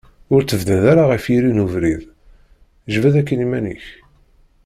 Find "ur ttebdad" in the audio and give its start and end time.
0.33-0.83